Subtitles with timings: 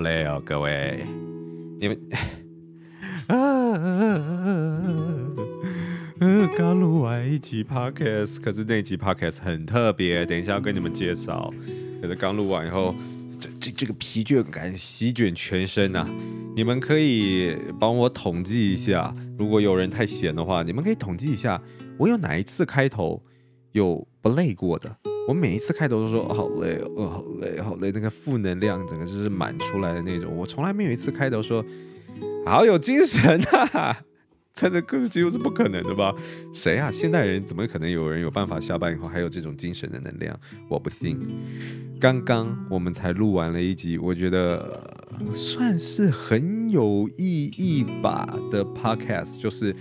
[0.00, 1.04] 累哦，各位，
[1.80, 1.98] 你们
[3.28, 3.36] 啊，
[6.56, 11.52] 刚录完一集 podcast，可是那集 podcast 很特别，等一下要跟你们介绍。
[12.02, 12.94] 可是刚录完以后，
[13.40, 16.08] 这这这个疲倦感席卷全身啊！
[16.56, 21.62] 你们可以帮我统计一下，如果有人太闲的话，你们可以统计一下，
[21.98, 23.22] 我有哪一次开头
[23.72, 24.96] 有不累过的？
[25.28, 30.34] 我每一次开头都说、好累哦，好累，好累，那个负能量整个就是满出来的那种。
[30.36, 31.64] 我从来没有一次开头说
[32.44, 33.40] 好有精神
[33.72, 33.96] 啊，
[34.52, 36.12] 真的根本几乎是不可能的吧？
[36.52, 36.90] 谁啊？
[36.90, 40.36] 现代人怎么可能有人有办法下班以后还有这种精神的能量？
[40.68, 41.16] 我不信。
[42.00, 44.72] 刚刚我们才录完了一集，我觉得
[45.34, 49.74] 算是很有意义吧的 podcast，就是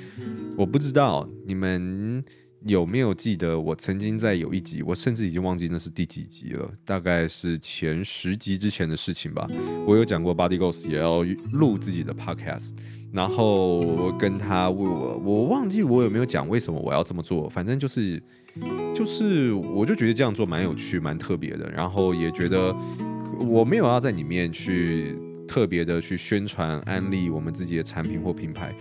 [0.55, 2.23] 我不知道你们。
[2.65, 9.47] 有没有记得我曾经在有一集，我甚至已经忘记那是第几集了，大概是前十集之前的事情吧。
[9.85, 12.71] 我有讲过 Body Ghost 也要录自己的 podcast，
[13.13, 18.21] 然后我跟他问我，我忘记我有没有讲为什么我要这么做，反正就是
[18.93, 22.75] 就是我就觉得这样做蛮有趣、蛮特别的，然后也觉得
[23.39, 25.17] 我没有要在里面去。
[25.49, 28.71] 特别的去宣传安利我们自己的产品或品牌，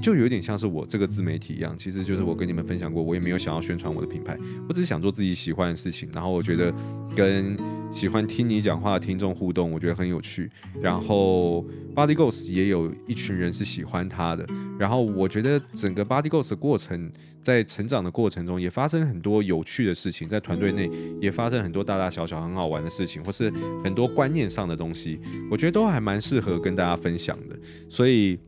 [0.00, 1.76] 就有点像是我这个自媒体一样。
[1.76, 6.08] 其实就是我跟你们分享过，我也没有想要宣传我的品牌，我只是想做自己喜欢的事情。
[6.12, 6.72] 然后我觉得
[7.14, 7.56] 跟
[7.90, 10.50] 喜欢听你讲话的听众互动，我觉得很有趣。
[10.80, 11.64] 然后
[11.94, 14.46] Body Ghost 也有一群人是喜欢他的。
[14.78, 23.48] 然后我觉得整个 Body Ghost 的过程，在成长的过程中，也发生很多有趣的事情，在团队内也发生很多大大小小很好玩的事情，或是
[23.84, 25.20] 很多观念上的东西，
[25.50, 27.56] 我觉得都还蛮适合跟大家分享的。
[27.88, 28.38] 所以。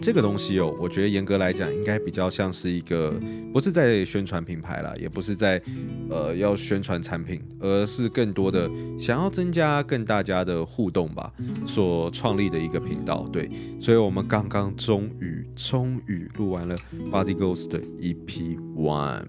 [0.00, 3.14] 这个东西哦，我觉得严格来讲，应该比较像是一个，
[3.52, 5.60] 不是在宣传品牌啦，也不是在，
[6.08, 11.30] 呃，要宣传产品，而是更多的想要增加跟大家的互动吧，
[11.66, 13.28] 所创立的一个频道。
[13.30, 16.74] 对，所以我们刚刚终于终于录完了
[17.10, 19.26] Body Ghost 的 EP One，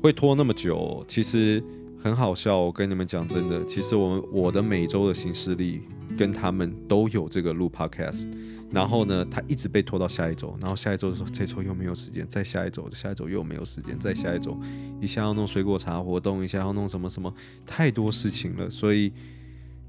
[0.00, 1.60] 会拖那么久，其实
[2.06, 2.56] 很好笑。
[2.56, 5.82] 我跟你们讲真的，其实我们我的每周的行事历
[6.16, 8.28] 跟他们都有这个录 Podcast。
[8.70, 14.56] 然后呢，他一直被拖到下一周，然后下一周就说这周又没有时间，再下一周，下一周又没有时间，再下一周，
[15.00, 17.32] 一下要弄水果茶活动，一下要弄什么什么，
[17.64, 19.12] 太多事情了，所以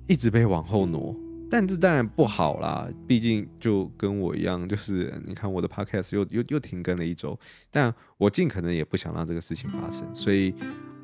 [0.08, 1.16] 一直被往后挪。
[1.50, 7.38] 但这当然不好啦，毕竟就跟我一样，就是你看我的 podcast 又又又停更了一周，
[7.72, 10.54] 但我尽可能也不想让这个事情发生，所以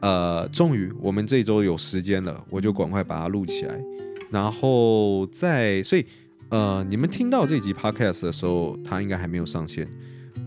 [0.04, 3.82] 呃，终于我们这周有时间了，我就赶快把它录起来，
[4.30, 6.06] 然后再所以。
[6.50, 9.90] 呃，你们听到这集 podcast 的时候，它应该还没有上线，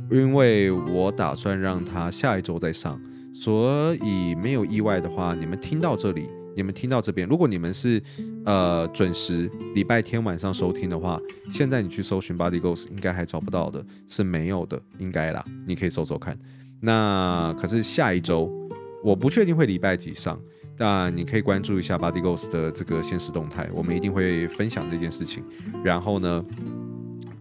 [0.09, 3.00] 因为我打算让它下一周再上，
[3.34, 8.00] 所以没有意外的话，你们听到这里，你们听到这边，如果你们是
[8.45, 16.39] 呃准时礼拜天晚上收听的话，现在你去搜寻 Body Ghost 应该还找不到的，是没有的，应该啦，你可以搜搜看。
[16.81, 18.49] 那可是下一周，
[19.03, 20.41] 我不确定会礼拜几上。
[20.79, 25.43] 但你可以关注一下 Body Ghost 的这个现实动态，我们一定会分享这件事情。
[25.83, 26.45] 然后呢，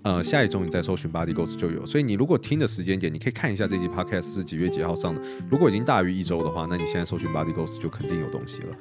[0.04, 1.86] 呃，下一周你再搜寻 Body Ghost 就有。
[1.86, 5.22] 所以你如果听的时间点，你可以看一下这期 Podcast 是几月几号上的。
[5.52, 8.78] 如果已经大于一周的话，那你现在搜寻 Body Ghost 就肯定有东西了。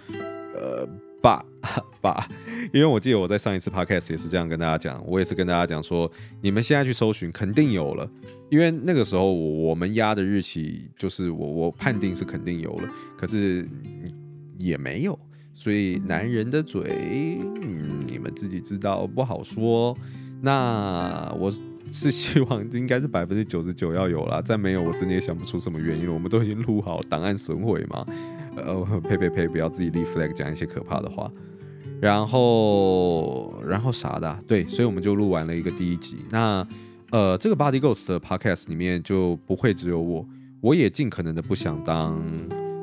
[0.54, 0.88] 呃，
[1.24, 1.42] 爸
[2.02, 2.28] 爸，
[2.70, 6.10] 因为我记得我在上一次 Podcast 也是这样跟大家讲，我也是跟大家讲说，
[6.42, 8.06] 你们现在去搜寻肯定有了，
[8.50, 13.66] 因为那个时候我们压的日期就是我我判定是肯定有了，可是。
[14.56, 15.18] 也没有，
[15.52, 19.94] 所以男人的嘴，嗯，你们自己知道，不好说。
[20.40, 21.50] 那我
[21.90, 26.12] 是希望应该是百分之九十九要有啦，再没有我真的也想不出什么原因了。
[26.14, 28.06] 我们都已经录好，档案损毁嘛。
[28.56, 31.30] 呃，呸呸呸，不要自己立 flag 讲一些可怕的话。
[32.00, 36.18] 然后，然后啥的，对，所以我们就录完了一个第一集。
[36.30, 36.66] 那
[37.10, 40.26] 呃，这个 Body Ghost 的 podcast 里面就不会只有我，
[40.60, 42.20] 我也尽可能的不想当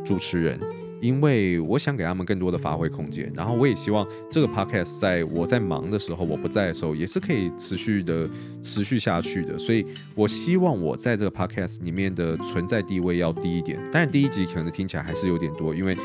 [0.03, 0.59] 主持人。
[1.01, 8.29] 因为我想给他们更多的发挥空间，然后我也希望这个 podcast 在我在忙的时候，我不在的时候，也是可以持续的
[8.61, 9.57] 持续下去的。
[9.57, 13.79] 所以我希望我在这个 podcast 里面的存在地位要低一点。
[13.91, 15.97] 当然第一集可能听起来还是有点多，因为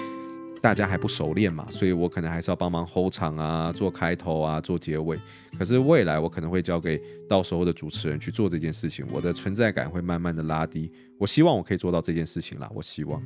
[0.63, 5.19] 大家还不熟练嘛，所以我可能还是要帮忙 hold 场啊，做开头啊，做结尾。
[5.59, 10.91] 可是未来我可能会交给到时候的主持人去做这件事情，我的存在感会慢慢的拉低。
[11.19, 13.23] 我希望我可以做到这件事情啦，我希望，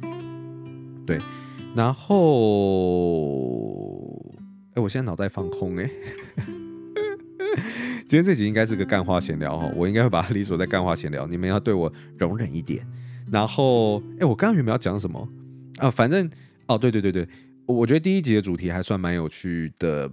[1.07, 1.17] 对。
[1.77, 2.19] 然后，
[4.75, 5.89] 哎，我现在脑袋放空哎。
[8.07, 12.85] 今天这集应该是个干话闲聊哈，我应该会把它理所在干话闲聊，你们要对我容忍一点。
[13.31, 15.29] 然后，哎，我刚刚原本要讲什么
[15.79, 15.89] 啊？
[15.89, 16.29] 反正，
[16.67, 17.29] 哦，对对对对，
[17.67, 20.11] 我觉得第一集的主题还算蛮有趣的。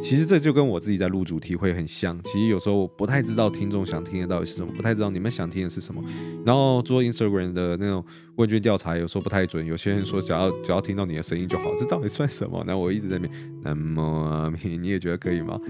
[0.00, 2.18] 其实这就跟我自己在录主题会很像。
[2.24, 6.02] 其实有时候我不太知道听众想听的到底是什么，不太知道你们想听的是什么。
[6.46, 8.04] 然后做 Instagram 的那种
[8.36, 9.64] 问卷调查，有时候不太准。
[9.66, 12.62] 有些人说只要只要听到你的声音就好，这到底算什么？
[12.66, 15.60] 那我一直在那边，那么你也觉得可以吗？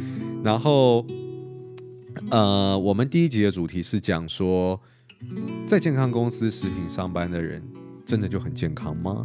[0.45, 1.05] 然后，
[2.31, 4.81] 呃，我们第一集的主题是讲说，
[5.67, 7.63] 在健康公司食品上班的人，
[8.05, 9.23] 真的就很健康吗？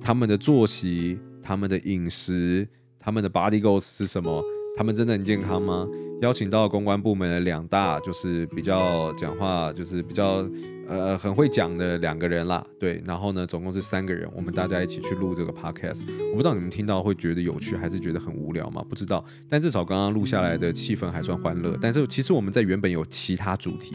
[0.00, 2.68] 他们的作息，他们的饮食。
[3.06, 4.44] 他们的 body goals 是什么？
[4.76, 5.86] 他们真的很健康吗？
[6.22, 10.44] 邀请到公关部门的两大，就是比较讲话，就是比较
[10.88, 12.66] 呃很会讲的两个人啦。
[12.80, 16.04] 对，然后呢，总共是三个人，我们大家一起去录这个 podcast。
[16.32, 18.84] 我不知道你们听到会觉得有趣，还是觉得很无聊吗？
[18.88, 19.24] 不知道。
[19.48, 21.78] 但至少刚刚录下来的气氛还算欢乐。
[21.80, 23.94] 但是其实我们在原本有其他主题，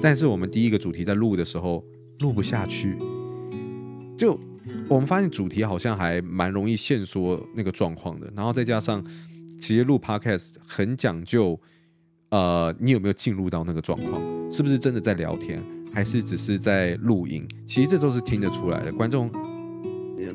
[0.00, 1.84] 但是我们第一个主题在录的时候
[2.20, 2.96] 录不下去，
[4.16, 4.38] 就。
[4.88, 9.04] 我们发现主题好像还蛮容易限缩那个状况的，然后再加上，
[9.60, 11.58] 其实录 podcast 很讲究，
[12.30, 14.20] 呃，你有没有进入到那个状况？
[14.50, 15.62] 是不是真的在聊天，
[15.92, 17.46] 还是只是在录音？
[17.66, 18.92] 其实这都是听得出来的。
[18.92, 19.30] 观众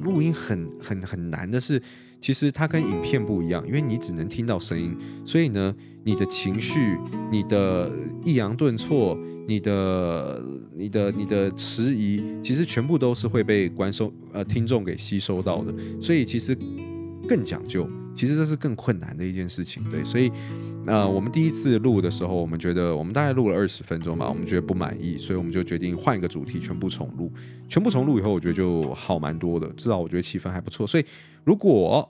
[0.01, 1.81] 录音很很很难的是，
[2.21, 4.95] 其实它跟影片不一样，因为你只能听到声音，
[5.25, 6.97] 所以呢，你的情绪、
[7.31, 7.91] 你的
[8.23, 9.17] 抑扬顿挫。
[9.47, 10.43] 你的、
[10.75, 16.55] 你的、你的迟疑，其实全部都是会被观众、呃听众给吸收到的，所以其实
[17.27, 20.31] 更讲究，其实这是更困难的一件事情，对，所以
[20.89, 27.31] 呃，我们第一次录的时候，我们觉得我们大概录了二十分钟吧，我们觉得不满意，所以我们就决定换一个主题，全部重录。
[27.67, 30.87] 全部重录以后，我觉得就好蛮多的，至少我觉得气氛还不错。
[30.87, 31.05] 所以
[31.43, 32.09] 如果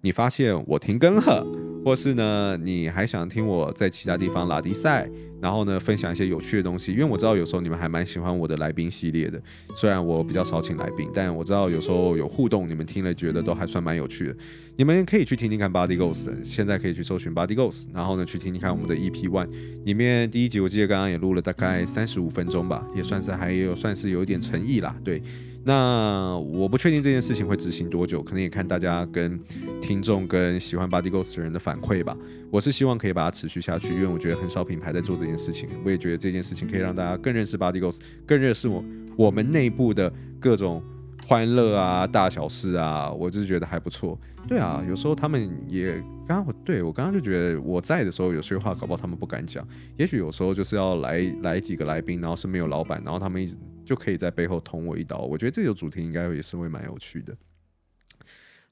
[0.00, 1.46] 你发现我停更了，
[1.84, 5.06] 或是呢，你还想听我在其他地方拉迪赛？
[5.40, 9.40] 然后呢，分享一些有趣的东西，因为我知道有时候你们还蛮喜欢我的来宾系列的。
[9.76, 14.36] 虽然我比较少请来宾，但我知道有时候有互动，你们听了觉得都还算蛮有趣的。
[14.76, 19.48] 你们可以去听听看 Body Ghost 现在可以去搜寻 Body Ghost 然后呢去听听看我们的 EP One
[19.84, 25.22] 里面第一集，我记得刚刚也录了大概三十五分钟吧，也算是还有算是有一点诚意啦，对。
[25.68, 29.36] 那我不确定这件事情会执行多久，可能也看大家跟
[29.82, 32.16] 听众跟喜欢 Body Ghost 的人的反馈吧。
[32.50, 35.68] 我是希望可以把它持续下去，因为我觉得很少品牌在做这件事情。
[35.84, 38.84] 我也觉得这件事情可以让大家更认识 Body Goals，更认识我
[39.16, 40.82] 我们内部的各种
[41.26, 43.10] 欢乐啊、大小事啊。
[43.10, 44.18] 我就是觉得还不错。
[44.48, 45.94] 对啊，有时候他们也
[46.26, 49.66] 刚刚我对我刚刚就觉得我在的时候，有些话搞不好他们不敢讲。
[49.96, 53.56] 也许有时候就是要来来几个来宾，然后是没有老板，然后他们一直。
[53.86, 57.32] 就可以在背后捅我一刀，我觉得这个主题应该也是会蛮有趣的。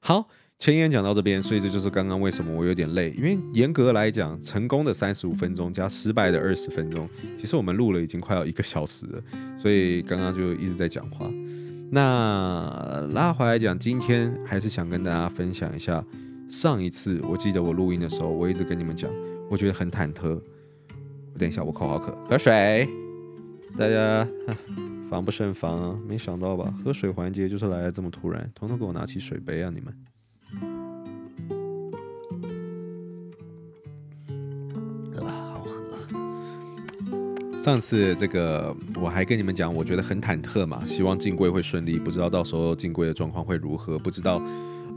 [0.01, 0.27] 好，
[0.57, 7.07] 前言讲到这边，所以这就是刚刚为什么我有点累，因为严格来讲，成功的三十五分钟加失败的二十分钟，
[7.37, 9.21] 其实我们录了已经快要一个小时了，
[9.57, 11.29] 所以刚刚就一直在讲话。
[11.91, 16.03] 那拉回来讲，今天还是想跟大家分享一下，
[16.49, 19.11] 上一次我记得我录音的时候，我一直跟你们讲，
[19.49, 20.29] 我觉得很忐忑。
[21.33, 22.87] 我等一下，我口好渴，喝水，
[23.77, 24.27] 大家。
[25.07, 25.99] 防不胜防啊！
[26.07, 26.73] 没想到吧？
[26.83, 29.71] 喝水环节就是来的这么突然，统统给我拿起水杯啊！
[29.71, 29.93] 你们，
[37.65, 38.71] 上次这个
[39.01, 44.39] 我还跟你们讲，我觉得很忐忑嘛，希望进柜会顺利，不知道到时候进柜的状况会如何，不知道。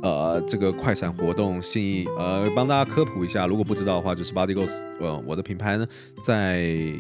[0.03, 5.87] 呃，这个快闪活动信义，呃，帮大家科普一下，如果不知道的话，就是 Body Goes，呃，我的品牌呢，
[6.23, 6.93] 在。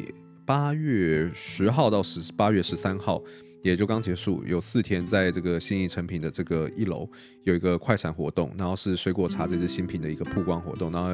[0.47, 3.23] 八月十号到十八月十三号，
[3.62, 7.09] 也就刚结束，有四天在这个新义诚品的这个一楼
[7.45, 11.11] 有一个快闪活动，然后是水果茶这支新品的一个曝光活动，然后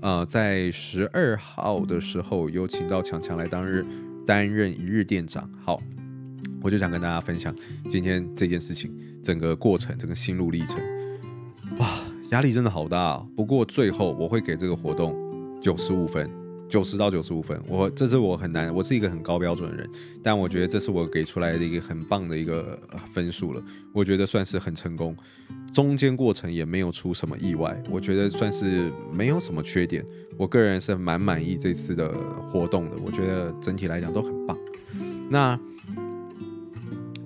[0.00, 3.86] 呃在十二号的时候有请到强强来当日
[4.26, 5.48] 担任一日店长。
[5.64, 5.80] 好，
[6.62, 7.54] 我就想跟大家分享
[7.90, 10.80] 今天这件事情，整个过程，整个心路历程，
[11.78, 11.88] 哇，
[12.30, 13.28] 压力真的好大哦。
[13.36, 15.16] 不过最后我会给这个活动
[15.60, 16.43] 九十五分。
[16.68, 19.88] 九十到九十五分，我这是我很难，我是一个很高标准的人，
[20.22, 22.78] 但我觉得这是我给出来的一个很棒的一个
[23.12, 25.16] 分数了，我觉得算是很成功，
[25.72, 30.04] 中间过程也没有出什么意外，我觉得算是没有什么缺点，
[30.36, 32.12] 我个人是蛮满意这次的
[32.50, 34.56] 活动的，我觉得整体来讲都很棒。
[35.30, 35.58] 那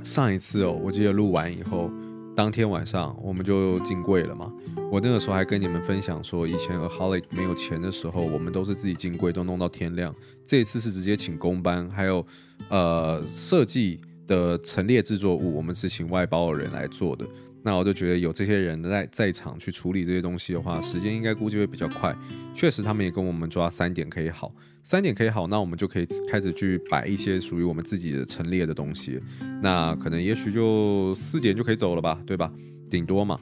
[0.03, 1.91] 上一次哦，我记得录完以后。
[2.37, 4.53] 当天晚上我们就进柜了嘛。
[4.91, 10.15] 我那个时候还跟你们分享说，以前 AHOLIC 没有钱的时候，我们都是自己进柜，都弄到天亮。
[10.47, 12.27] 这一次是直接请工班，还有
[12.71, 17.27] 呃设计的陈列制作物，我们是请外包的人来做的。
[17.63, 22.17] 那我就觉得有这些人在在场去处理这些东西的话，时间应该估计会比较快。
[22.55, 24.51] 确实，他们也跟我们抓三点可以好。
[24.83, 29.21] 三点可以好，那我们就可以开始去摆一些属于我们自己的陈列的东西。
[29.61, 32.51] 那可能也许就四点就可以走了吧，对吧？
[32.89, 33.39] 顶多嘛。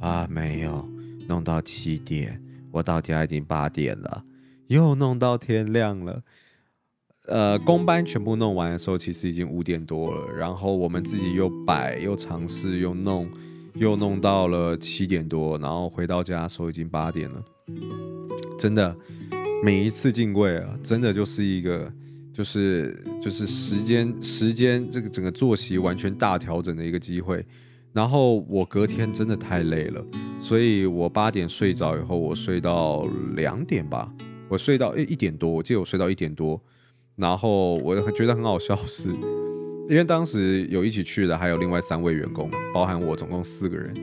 [0.00, 0.88] 啊，没有，
[1.26, 4.24] 弄到七点，我到家已经八点了，
[4.68, 6.22] 又弄到天亮了。
[7.26, 10.32] 呃，工班全部弄完的时候，其实已经五点多了。
[10.32, 13.28] 然后我们自己又摆又尝试又弄，
[13.74, 15.58] 又弄到了七点多。
[15.58, 17.42] 然后回到家的时候已经八点了。
[18.56, 18.96] 真的，
[19.64, 21.92] 每一次进柜啊，真的就是一个，
[22.32, 27.44] 就是就是时间时间这个整个作息完全大调整的一个机会。
[27.96, 30.04] 然后我隔天真的太累了，
[30.38, 34.12] 所以我八点睡着以后，我睡到两点吧。
[34.50, 36.60] 我睡到诶一点多，我记得我睡到一点多。
[37.16, 39.08] 然后我觉得很好笑是，
[39.88, 43.94] 因为当时有一起去的还有另外三位员工，包含我，总共四个人。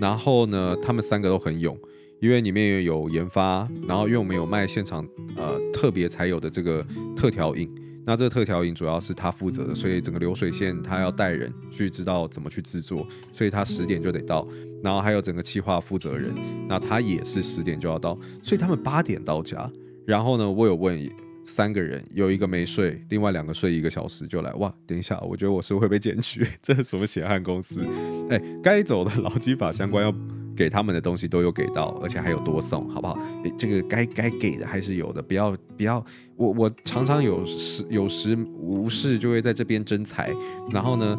[0.00, 1.78] 然后呢，他们三个都很勇，
[2.22, 5.06] 因为里面有研发，然后因为我们有卖现场
[5.36, 6.82] 呃特别才有的这个
[7.14, 7.70] 特调饮，
[8.04, 14.46] 那这个特调饮主要是他负责的，所以整个流水线他要带人去知道怎么去制作，所以他十点就得到。
[14.82, 16.34] 然后还有整个企划负责人，
[16.68, 19.70] 那他也是十点就要到，所以他们八点到家。
[20.06, 21.08] 然后呢，我有问。
[21.44, 24.52] 三个人有一个没睡，另外两个睡一个小时就来。
[24.52, 27.84] 哇，等一下，我觉得我是会被检举， 这是什么血汗公司？
[28.30, 30.14] 哎，该走的劳基法相关要
[30.56, 33.18] 给他们的东西都有给到，而且还有多送，好不好？
[33.56, 36.04] 这个该该给的还是有的，不要不要。
[36.36, 40.32] 我我常常有时有时无事就会在这边征才，
[40.70, 41.18] 然后呢，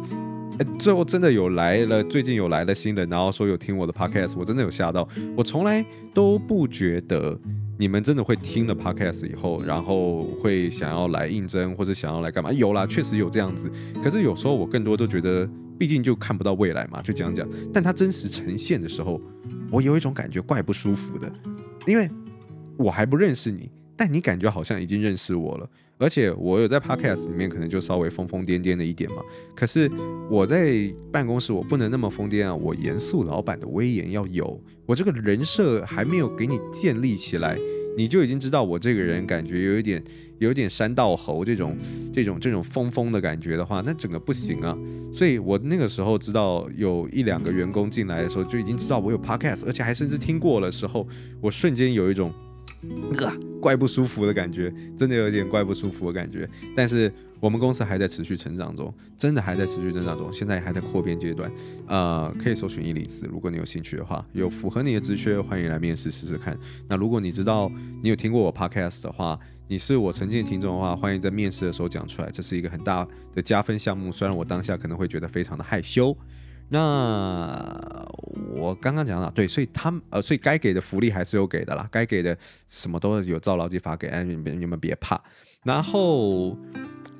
[0.78, 7.38] 最后真的有来了，最近有来了新人，然后说有听我的 podcast，我真的有吓到，我从来都不觉得。
[7.76, 12.52] 你们真的会听了 podcast 以后，然后会想要来应征或者想要来干嘛？
[12.52, 13.68] 有啦，确实有这样子。
[14.00, 15.44] 可是有时候我更多都觉得，
[15.78, 17.48] 毕竟就看不到未来嘛，就讲讲。
[17.72, 19.20] 但它真实呈现的时候，
[19.70, 21.32] 我有一种感觉怪不舒服的，
[21.86, 22.08] 因为
[22.76, 25.68] 我还不认识你，但你感觉好像已经认识我了。
[25.96, 29.18] 而且我有在 podcast 里面可能就稍微疯疯癫癫的一点嘛。
[29.54, 29.88] 可是
[30.28, 34.60] 我在办公室我不能那么疯癫啊，我严肃老板的威严要有。
[34.86, 37.56] 我这个人设还没有给你建立起来，
[37.96, 40.02] 你就已经知道我这个人感觉有一点
[40.44, 41.76] 有点山道猴这种
[42.12, 44.76] 这种这种疯疯的感觉的话，那整个不行啊。
[45.12, 51.06] 所以我那个时候知道有一两个员工进来的时候，就已经知道我有 podcast，而且还甚至听过了时候，
[51.40, 52.32] 我瞬间有一种。
[53.18, 56.48] 呃，怪不舒服的感觉，真的有点怪不舒服的感觉。
[56.74, 61.50] 但是我们公司还在持续成长中，真的还在持续成长中，现在还在扩编阶段。
[61.86, 66.58] 呃，可以搜寻一零四，如果你有兴趣的话，有符合你的职缺，欢迎来面试试试看。
[66.88, 67.70] 那如果你知道
[68.02, 69.38] 你有听过我 podcast 的话，
[69.68, 74.12] 你是我曾经的听众的话，欢迎在面试的时候讲出来，这是一个很大的加分项目。
[74.12, 76.16] 虽然我当下可能会觉得非常的害羞。
[76.68, 78.06] 那
[78.54, 82.36] 我刚刚讲了，对，所以他们呃，所以该给的福利还是有给的啦，该给的
[82.68, 85.20] 什么都有照劳基法给，哎，你们你们别怕。
[85.62, 86.56] 然后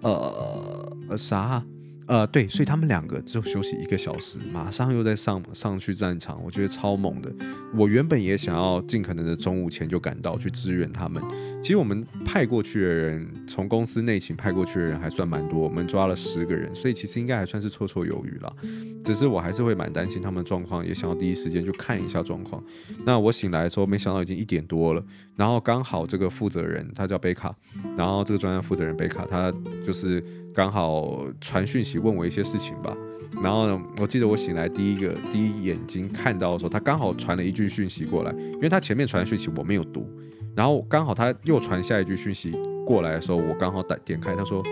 [0.02, 1.64] 呃啥？
[2.06, 7.32] 呃，对，所以他们两个只有休息一个小时，马上又在上上去战场，我觉得超猛的。
[7.74, 11.22] 我原本也想要尽可能的中午前就赶到去支援他们。
[11.62, 18.54] 其实我们派过去的人，从公司内勤派过去的人还算蛮多，我们抓了十个人，所以其实应该还算是绰绰有余了。
[19.02, 22.62] 只是我还是会蛮担心他们状况，也想要第一时间去看一下状况。
[23.06, 25.02] 那我醒来的时候，没想到已经一点多了，
[25.36, 27.54] 然后刚好这个负责人他叫贝卡，
[27.96, 29.50] 然后这个专案负责人贝卡他
[29.86, 30.22] 就是。
[30.54, 32.96] 刚好传讯息问我一些事情吧，
[33.42, 40.08] 然后呢，我记得我醒来第一个第一眼睛看到的时候，他刚好传了一句讯息过来，因为他前面传的讯息我没有读，
[40.54, 42.52] 然后刚好他又传下一句讯息
[42.86, 44.62] 过来的时候，我刚好点点开，他说：“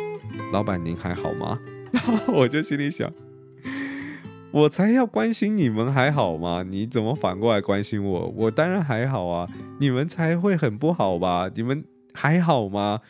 [0.52, 1.58] 老板您还好吗？”
[1.92, 3.12] 然 后我就心里想，
[4.52, 6.62] 我才要关心你们还好吗？
[6.62, 8.32] 你怎么反过来关心我？
[8.36, 9.48] 我当然还好啊，
[9.80, 11.50] 你们才会很不好吧？
[11.54, 11.84] 你们
[12.14, 13.00] 还好吗？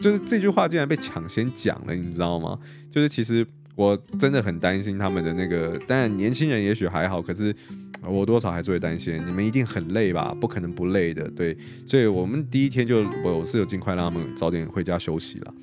[0.00, 2.58] 就是这句话竟然被抢先讲了，你知道吗？
[2.90, 7.54] 就是其实我真的很担心他们的那个，但年轻人也许还好，可是
[8.02, 10.36] 我多少还是会担心，你们一定很累吧？
[10.40, 11.56] 不可能不累的，对。
[11.86, 15.54] 所以我们第一天就我是有尽快让他们早点回家休息了，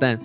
[0.00, 0.18] 但。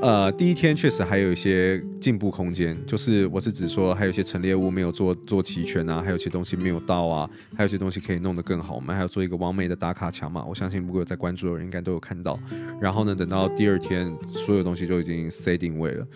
[0.00, 8.76] 呃，第一天确实还有一些进步空间，就是我是指说，还有一些陈列物没有做做齐全啊，还有一些东西没有到啊，还有一些东西可以弄得更好。
[8.76, 12.38] 我们还要做一个完美的打卡墙嘛，我相信如果有在关注的人应该都有看到。
[12.80, 16.06] 然后呢，等到第二天，所有东西就已经塞定位了。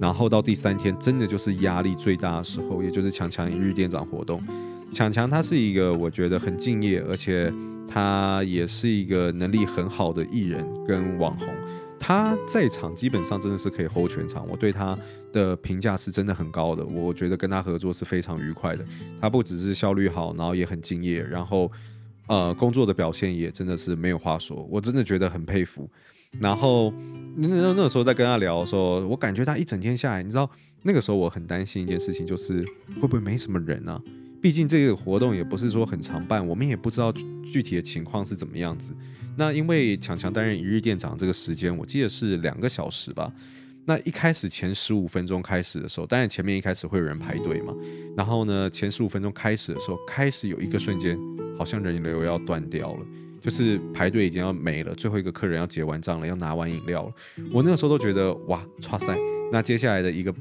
[0.00, 4.40] 然后到第三天，真的就是压力最大的时候，也就是强强一日店长活动。
[4.92, 7.52] 强强他是一个我觉得很敬业，而且
[7.88, 11.48] 他也是一个能力很好的艺人跟网红。
[12.04, 14.98] 他在场基本上真的是可以 hold 全场，我对他
[15.32, 16.84] 的评价是真的很高的。
[16.84, 18.84] 我觉得跟他合作是非常愉快的。
[19.20, 21.70] 他不只是效率好，然后也很敬业，然后
[22.26, 25.88] 呃工作的表现也真的是没有话说，我真的觉得很佩服。
[26.40, 26.92] 然后
[27.36, 30.50] 那那个时候在跟他聊的时候，我感觉他一整天下来，你知道
[30.82, 32.64] 那个时候我很担心一件事情，就是
[33.00, 34.02] 会不会没什么人啊？
[34.42, 37.12] 毕竟这个活动也不是说很常办，我们也不知道
[37.44, 38.92] 具体的情况是怎么样子。
[39.38, 43.32] 那因为强强担任一日店长这个时间，我记得是两个小时吧。
[43.84, 47.72] 那一开始前十五分钟开始的时候，当然前面一开始会有人排队嘛。
[48.16, 51.16] 然后呢，前十五分钟开始的时候，开始有一个瞬间，
[51.56, 53.06] 好像人流要断掉了。
[53.40, 57.12] 就是排队已经要没了，最后一个客人要结完账了，要拿完饮料了。
[57.52, 59.16] 我那个时候都觉得哇，哇塞，
[59.50, 60.32] 那接下来的一个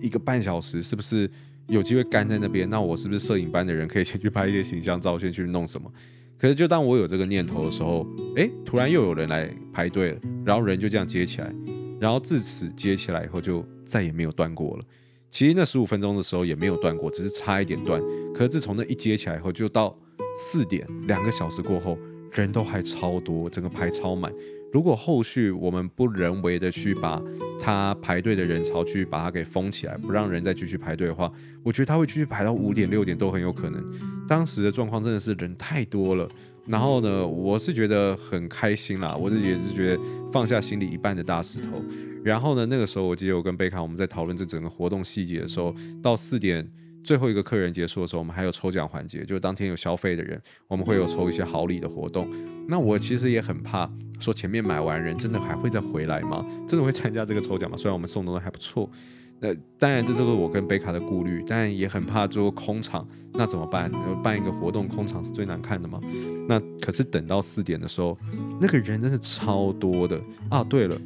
[0.00, 1.30] 一个半小时是不是
[1.68, 2.68] 有机会干在那边？
[2.68, 5.90] 那我是不是摄影班的人可以先去拍一些形象照，先去弄什么？
[6.38, 8.06] 可是就当我有这个念头的时候，
[8.36, 11.54] 诶，突然又有人来排队了，然后人就这样接起来，
[12.00, 14.84] 然后自此接起来以后就再也没有断过了。
[15.30, 18.02] 其实那十五分钟的时候也没有断过，只是差一点断。
[18.34, 19.96] 可是自从那一接起来以后，就到
[20.36, 21.98] 四点，两个小时过后。
[22.32, 24.30] 人都还超多，整个排超满。
[24.72, 27.22] 如果后续我们不人为的去把
[27.58, 31.32] 他排队的人潮去把它给封起来，不让人再继续排队的话，
[31.62, 33.82] 我觉得他会继续排到五点六点都很有可能。
[34.28, 36.28] 当时的状况真的是人太多了。
[36.66, 41.82] 然后呢，我是觉得很开心啦，我自己也是觉得放下心里一半的大石头。
[42.24, 46.68] 然后呢，那个时候我记得我跟贝卡我们在讨论这整个活动细节的时候，到四点。
[47.06, 52.28] 最后一个客人结束的时候，我们还有抽奖环节，就是当天有消费的人，我们会有抽一些好礼的活动。
[52.66, 56.44] 那我其实也很怕，说前面买完人真的还会再回来吗？
[56.66, 57.76] 真的会参加这个抽奖吗？
[57.76, 58.90] 虽然我们送的都还不错，
[59.38, 63.88] 那当然这都是我跟贝卡的顾虑，但也很怕最后空场，那怎么办？
[64.20, 66.00] 办一个活动空场是最难看的吗？
[66.48, 68.18] 那可是等到四点的时候，
[68.60, 70.20] 那个人真是超多的
[70.50, 70.64] 啊！
[70.64, 71.00] 对了，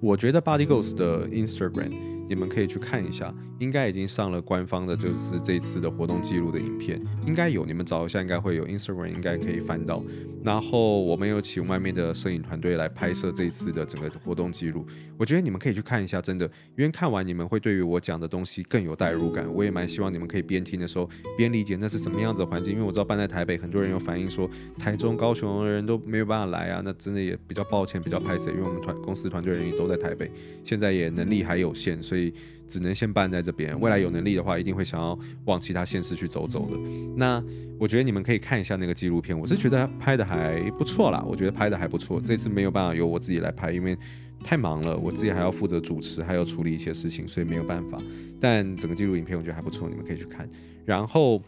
[0.00, 2.16] 我觉得 Body Ghost 的 Instagram。
[2.28, 10.02] 你们可以去看一下，应该已经上了官方的，就是这次的活动记录的影片，应该有，你们找一下，应该会有 Instagram，应该可以翻到。
[10.44, 14.86] 然后我们有请外面的摄影团队来拍摄这一次的整个活动记录，
[15.16, 16.44] 我觉得你们可以去看一下，真的，
[16.76, 19.46] 因为看完你们会对于我讲的东西更有代入感。
[19.52, 30.30] 我也蛮希望你们可以边听的时候边理解那是什么样子的环境，因为我知道办在台北，很多人有反映说台中、高雄的人都没有办法来啊，那真的也比较抱歉，比较拍摄，因为我们团公司团队人员都在台北，
[30.62, 32.32] 现在也能力还有限，所以。
[32.66, 36.76] 只能先办在这边，未来有能力的话，一定会想要往其他县市去走走的。
[37.16, 37.42] 那
[37.78, 42.20] 我觉得你们可以看一下那个纪录片，我是觉得拍的还不错啦，我觉得拍的还不错。
[42.20, 43.96] 这次没有办法由我自己来拍，因为
[44.42, 47.98] 太忙了，我自己还要负责主持，还要处理一些事情，所以没有办法。
[48.40, 50.48] 但整个纪录影片我觉得还不错，你们可以去看。
[50.84, 51.42] 然后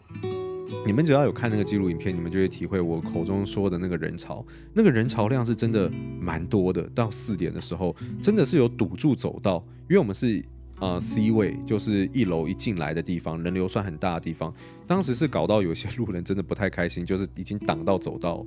[0.85, 6.83] 你们只要有看那个纪录影片，你们就会体会我口中说的那个人潮，那个人潮量是真的蛮多的。
[6.93, 10.43] 到四点的时候，真的是有堵住走道，因为我们是。
[10.79, 14.53] 呃，C 位就是一楼一进来的地方，人流算很大的地方。
[14.87, 18.45] 当时是搞到有些路人真的不太开心，就是已经挡到走道。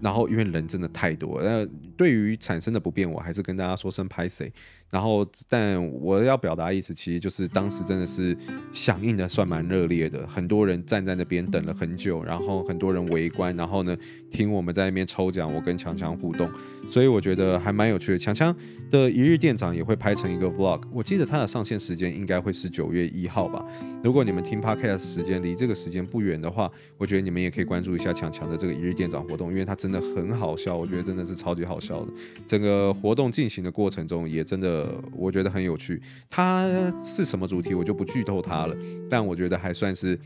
[0.00, 1.64] 然后因为人真的太多，那
[1.96, 4.52] 对于产生的不便，我还是跟大家说声拍谁。
[4.94, 8.36] 然后，但我要表达意思，其实就是当时真的是
[8.70, 13.96] 响应的算蛮热烈的，很多人站在那边等了很久，然后很多人围观，然后呢
[14.30, 16.48] 听我们在那边抽奖，我跟强强互动，
[16.88, 18.18] 所以我觉得还蛮有趣的。
[18.18, 18.54] 强强
[18.88, 23.66] 的一日店长也会拍成一个 vlog，我记得他的上线时间应该会是九月一号吧。
[24.00, 32.12] 如果你们听 podcast 时间离这个时间不远的话，我觉得你们也可以关注一下强强的这个一日店长活动，因为他真的很好笑，我觉得真的是超级好笑的。
[32.46, 34.83] 整个活动进行的过程中也真的。
[34.84, 36.00] 呃，我觉得很有趣。
[36.28, 36.68] 它
[37.02, 38.76] 是什么主题，我就不剧透它了。
[39.08, 40.18] 但我觉得还算是，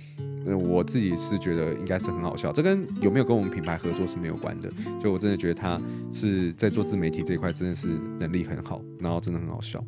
[0.45, 2.53] 我自己是觉得应该是很好笑。
[2.53, 4.71] 这跟有没有跟我们品牌合作是没有关的。
[5.01, 5.81] 就我真的觉得他
[6.13, 9.83] 是在做自媒体这一块真的是能力很好，然后真的很好笑。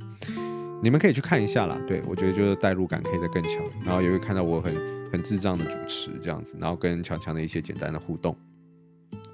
[0.83, 1.77] 你们可以去看一下啦。
[1.87, 4.75] 对，我觉得就是代入感可以再更强，然后也会看到我很
[5.13, 8.37] 很智障的主持这样子，然后跟强强的一些简单的互动，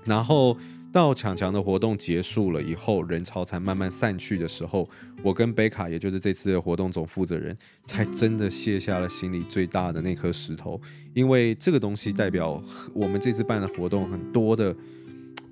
[0.04, 0.56] 然后。
[0.96, 4.88] 到强强的活动结束了以后，人潮才慢慢散去的时候，
[5.22, 7.54] 我跟贝卡，也就是这次的活动总负责人，
[7.84, 10.80] 才真的卸下了心里最大的那颗石头。
[11.12, 12.62] 因为这个东西代表
[12.94, 14.74] 我们这次办的活动很多的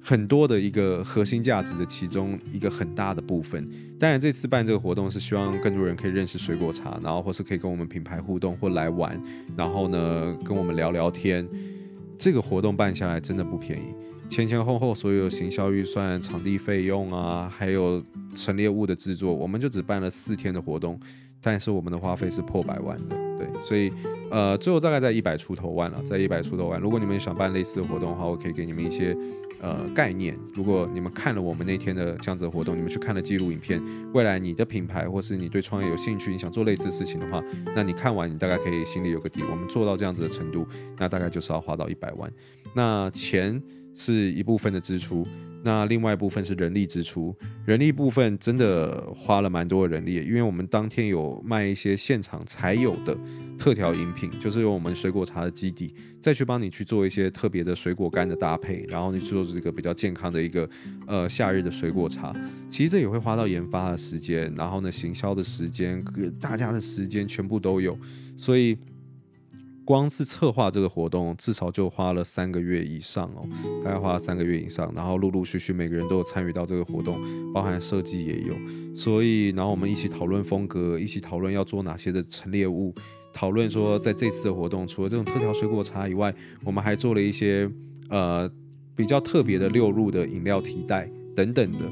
[0.00, 3.68] 很多的一个核心价值的其中一个很大的部分。
[4.00, 9.22] 当然，这次办这个活动是希望更多人可以认识水果茶，然后或是可以跟我们品牌互动或来玩，
[9.54, 11.46] 然后呢跟我们聊聊天。
[12.18, 13.94] 这个活动办下来真的不便宜。
[14.28, 18.02] 前前后后所有行销预算、场地费用啊，还有
[18.34, 20.98] 陈列物的制作，我们就只办了四天的活动，
[21.42, 23.92] 但是我们的花费是破百万的，对，所以
[24.30, 26.80] 呃，最后大概在一百出头万了，在一百出头万。
[26.80, 29.14] 如果你们想办类似的活动的话，我可以给你们一些
[29.60, 30.38] 呃概念。
[30.54, 37.42] 如果你们看了我们那天的这样子的活动，你们去看了记录影片，未来你的品牌或是你对创业有兴趣，你想做类似的事情的话，
[37.74, 39.42] 那你看完你大概可以心里有个底。
[39.50, 40.66] 我们做到这样子的程度，
[40.98, 42.32] 那大概就是要花到一百万。
[42.74, 43.62] 那钱。
[43.94, 45.26] 是一部分的支出。
[45.66, 53.16] 那另外一部分是人力支出，人力部分真的花了蛮多人力，因为我们当天有卖一些现场才有的
[53.58, 60.68] 特调饮品，就是用我们水果茶的基底，再去帮你去做一些特别的水果干的搭配，然后你去做这个比较健康的一个
[61.06, 62.30] 呃夏日的水果茶。
[62.68, 66.04] 其实这也会花到研发的时间，然后呢行销的时间，
[66.38, 67.98] 大家的时间全部都有，
[68.36, 68.76] 所以。
[69.84, 73.46] 光是策划这个活动，至少就花了三个月以上哦，
[73.84, 77.18] 大概花了三个月以上，然后陆陆续续每个人都有参与到这个活动，
[77.52, 78.54] 包含设计也有，
[78.96, 82.94] 所以然后我们一起讨论风格，一起讨论要做哪些的陈列物，
[83.32, 87.70] 讨论说在这次的活动，除了这种特调水果茶以外，我们还做了一些
[88.08, 88.50] 呃
[88.96, 91.84] 比较特别的六入的饮料提袋等等的，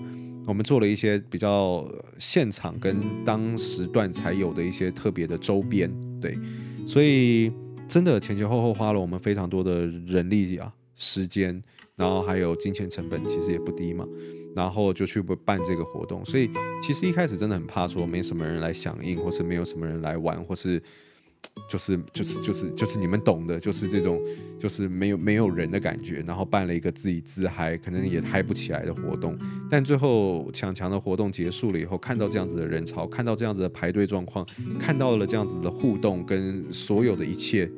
[0.47, 6.39] 我们做了一些比较现场跟当时段才有的一些特别的周边，对，
[6.87, 7.53] 所以。
[7.93, 11.63] 真的前前后后花了我们非常多的人力啊、时间，
[11.95, 14.09] 然后还有金钱成本，其实也不低嘛。
[14.57, 16.49] 然后就去办这个活动，所以
[16.83, 20.83] 其实一开始真的很怕说没什么人来响应，或是没有什么人来玩，或是。
[21.69, 24.19] 就是就是就是就是你们懂的，就是这种
[24.59, 29.37] 就是没有没有人的感觉，然后办了一个自己自嗨，可能也嗨不起来的活动，
[29.69, 34.47] 但最后强强的活动结束了以后，看到这样子的人潮，看到这样子的排队状况，
[34.79, 37.69] 看到了这样子的互动跟所有的一切，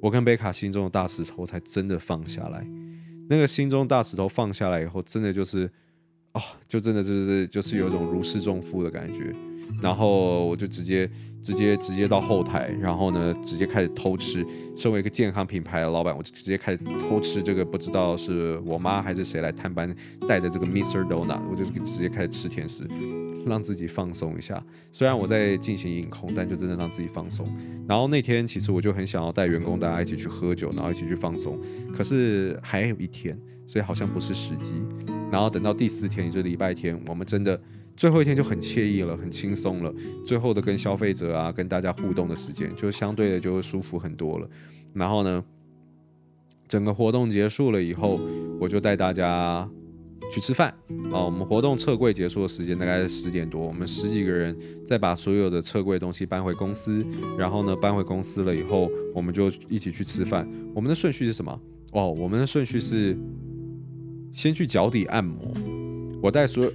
[0.00, 2.66] 我跟贝卡心中的大石头才真的放下来。
[3.28, 5.70] 那个心中大石头放下来以后，真的就是
[6.32, 9.34] 哦，就真的就是就是有一种如释重负的感觉。
[9.82, 11.08] 然后我就直接
[11.42, 14.46] 直接直接到后台，然后呢，直接开始偷吃。
[14.76, 19.94] 身为一个健康品牌的老板，我就直接开始偷吃这个不知道是我妈还是谁来探班
[20.26, 21.04] 带的这个 Mr.
[21.06, 22.88] Donut，我就直接开始吃甜食，
[23.46, 24.62] 让自己放松一下。
[24.92, 27.46] 虽然我在进行饮控，但就真的让自己放松。
[27.86, 31.58] 然后那天其实我就很想要带员工大家一起去喝酒，然后一起去放松。
[31.92, 34.74] 可是还有一天，所以好像不是时机。
[35.30, 37.60] 然后等到第四天，也就是礼拜天，我们真的。
[37.96, 39.92] 最后一天就很惬意了，很轻松了。
[40.24, 44.48] 最后的跟消费者啊，跟大家互动的时间，就相对的就舒服很多了。
[44.94, 45.44] 然后呢，
[46.66, 48.18] 整个活动结束了以后，
[48.58, 49.68] 我就带大家
[50.32, 50.70] 去吃饭
[51.12, 51.20] 啊。
[51.22, 57.04] 我们活动撤柜结束的时间大概是十点多，我们十几个人再把所有的撤柜东西搬回公司。
[57.36, 60.48] 然后呢，搬回公司了以后，我们就一起去吃饭。
[60.74, 61.60] 我们的顺序是什么？
[61.92, 63.14] 哦，我们的顺序是
[64.32, 65.52] 先去脚底按摩。
[66.22, 66.70] 我带所有。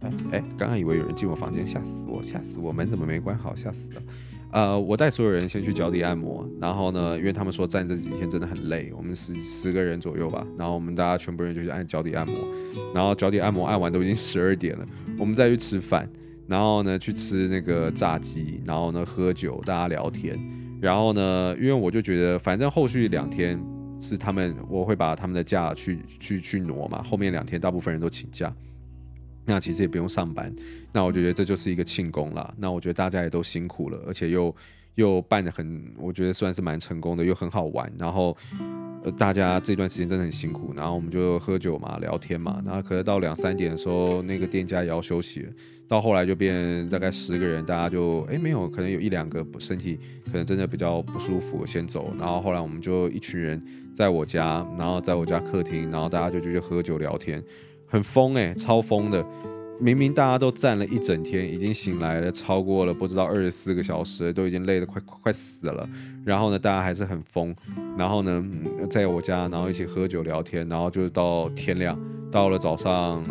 [0.00, 2.72] 哎哎，刚刚以为有人进我房间，吓死我，吓死我！
[2.72, 3.54] 门怎么没关好？
[3.54, 4.02] 吓死了。
[4.50, 12.36] 呃，我带所有人先去脚底按摩，然后呢，因为他们说站这几天真的很累，我们十十个人左右吧，然后我们大家全部人就去按脚底按摩，
[12.94, 14.86] 然后脚底按摩按完都已经十二点了，
[15.18, 16.08] 我们再去吃饭，
[16.48, 20.36] 然后呢去吃那个炸鸡，然后呢喝酒，大家聊天，
[20.80, 23.62] 然后呢，因为我就觉得反正后续两天
[24.00, 28.52] 是他们，我会把他们的假去去去挪嘛，后面两天大部分人都请假。
[29.44, 30.52] 那其实也不用上班，
[30.92, 32.54] 那我觉得这就是一个庆功啦。
[32.56, 34.54] 那我觉得大家也都辛苦了，而且又
[34.94, 37.90] 又办的很，我觉得算是蛮成功的，又很好玩。
[37.98, 38.36] 然后
[39.02, 42.62] 呃，大家这段时间真的很辛苦，然后我们就喝酒嘛，聊天嘛。
[42.64, 45.52] 然后可能到两三点的时候，那个店家也要休息了。
[45.88, 52.12] 到后来就变大概十个人，大家就哎没有，可能有一两个身体可能真的比较不舒服，先走。
[52.18, 53.60] 然后后来我们就一群人
[53.92, 57.42] 在我家，然后在我家客厅，然后大家就继续喝酒聊天。
[57.86, 59.24] 很疯哎、超疯的！
[59.80, 65.88] 明明大家都站了一整天，已经醒来了，超过了不知道二十四个小时，都已经累得快快死了。
[66.24, 67.54] 然后呢，大家还是很疯。
[67.96, 68.44] 然后呢，
[68.90, 71.98] 在我家，然后一起喝酒聊天，然后就到天亮，
[72.30, 73.24] 到了早上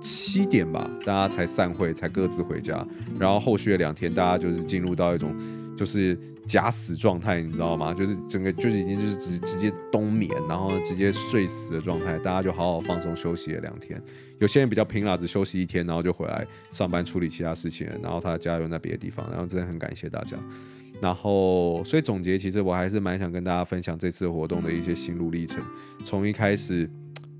[0.00, 2.84] 七点吧，大家才散会，才各自回家。
[3.18, 5.34] 然后后续的两天，大家就是进入到一种
[5.76, 6.18] 就是。
[6.46, 7.94] 假死状态，你知道吗？
[7.94, 12.18] 就是整个就是已经就是直直接冬眠，然后直接睡死的状态。
[12.18, 14.02] 大家就好好放松休息了两天。
[14.38, 17.88] 有些人比较拼啦，只休息一天，然后就回来上班处理其他事情。
[18.02, 20.36] 然后他的家人在别的地方，然后真的很感谢大家。
[21.00, 25.62] 然后所以总结，其实我还是蛮想跟大家分享这次活动的一些心路历程，
[26.04, 26.90] 从一开始。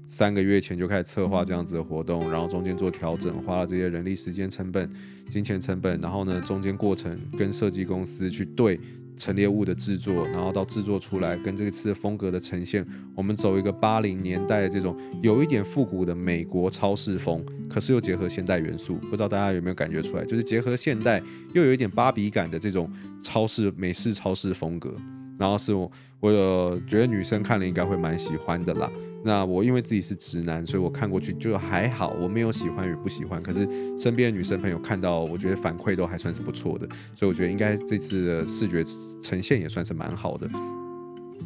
[0.08, 4.86] 三个月前就开始策划这样子的活动，然后中间做调整，花了这些人力、时间成本、
[5.32, 8.78] 金钱成本，然后呢，中间过程跟设计公司去对
[9.16, 21.22] 陈列物的制作，然后到制作出来跟这次风格的呈现，我们走一个八零年代的这种有一点复古的美国超市风，可是又结合现代元素，不知道大家有没有感觉出来，就是结合现代
[21.54, 22.90] 又有一点芭比感的这种
[23.22, 24.94] 超市美式超市风格，
[25.38, 25.90] 然后是我
[26.20, 28.90] 我觉得女生看了应该会蛮喜欢的啦。
[29.24, 33.42] 那我因为自己是直男，所以我看过去就还好，我没有喜欢与不喜欢。
[33.42, 33.60] 可是
[33.98, 38.82] 身边的女生朋友看到，我觉得反馈都还算是不错的，所以我觉得应该这次的视觉
[39.20, 40.48] 呈现也算是蛮好的。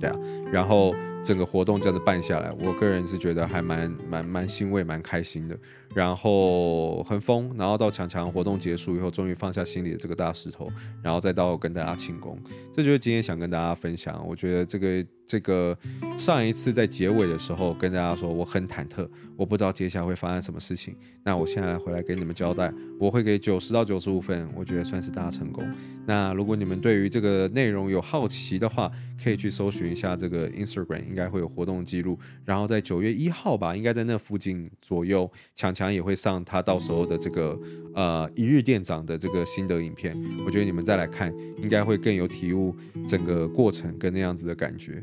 [0.00, 0.16] 对啊，
[0.52, 0.94] 然后
[1.26, 5.58] 整个活动这样子办下来，我个人是觉得还蛮蛮蛮欣慰、蛮开心的。
[5.92, 10.70] 然后很疯，然后到强强活动结束以后，终于放下心里的这个大石头，
[11.02, 12.38] 然后再到跟大家庆功。
[12.70, 14.22] 这就是今天想跟大家分享。
[14.28, 15.76] 我觉得这个这个
[16.18, 20.94] 上一次在结尾的时候跟大家说我很忐忑，我不知道接下来会发生什么事情。
[21.24, 25.66] 那我现在回来给你们交代，我会给九十到九十五分，我觉得算是大成功。
[26.04, 32.18] 那如果你们对于这个内容有好奇的话，可以去搜寻一下这个 Instagram，应该会有活动记录。
[32.44, 37.58] 然后在九月一号吧，应该在那附近左右，强强也会上他到时候的这个
[37.94, 40.14] 呃一日店长的这个心得影片。
[40.44, 42.76] 我觉得你们再来看，应该会更有体悟
[43.08, 45.02] 整个过程跟那样子的感觉。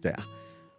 [0.00, 0.24] 对啊，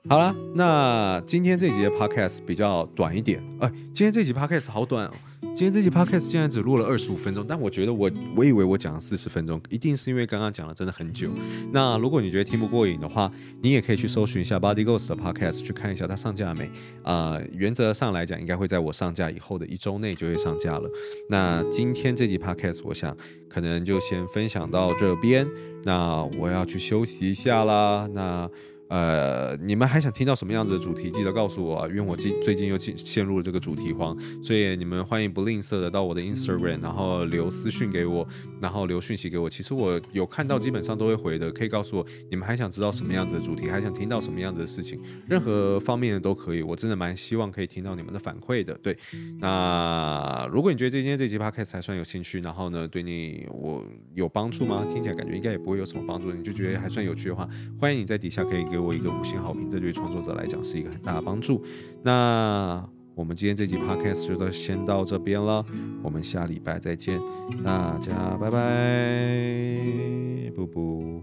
[0.10, 3.42] 好了，那今天这集的 Podcast 比较短一点。
[3.62, 5.14] 哎，今天这集 Podcast 好短哦。
[5.56, 11.30] 今天这期 podcast 竟然只录了二十五分钟，但我觉得我我以为我讲了四十分钟，一定是因为刚刚讲了真的很久。
[11.72, 16.70] 那如果你觉得听不过瘾的话，你也可以去搜寻一下 Body Ghost 的 podcast 去看一下它上架没？
[17.04, 20.90] 啊、原则上来讲，应该会在我上架以后的一周内就会上架了。
[21.30, 23.16] 那今天这集 podcast 我想
[23.48, 25.48] 可能就先分享到这边，
[25.84, 28.10] 那我要去休息一下啦。
[28.12, 28.50] 那。
[28.94, 31.10] 呃，你们还想听到什么样子的主题？
[31.10, 38.28] 记得告诉我啊，因为我最最近又陷陷入了这个主题荒，所以你们欢迎不吝啬的到我的 Instagram，然后留私讯给我，
[38.62, 39.50] 然后留讯息给我。
[39.50, 41.52] 其实我有看到，基本上都会回的。
[41.52, 46.62] 可以告诉我你们还想知道什么样子的主题，还想听到什么样子的事情，任何方面的都可以。
[46.62, 48.76] 我真的蛮希望可以听到你们的反馈的。
[48.76, 48.96] 对，
[49.40, 54.86] 那如果你觉得今天这集 Podcast 还算有兴趣，然后呢，对你我有帮助吗？
[54.94, 58.83] 听起来感觉应该也不会有什么帮助，你就觉得还算有趣的话，欢迎你在底下可以给我。
[58.84, 61.64] 多一个五星好评，这对创作者来讲是一个很大的帮助。
[62.04, 65.64] 那我们今天这集 podcast 就到先到这边了，
[66.02, 67.20] 我们下礼拜再见，
[67.64, 71.22] 大家拜拜，布布。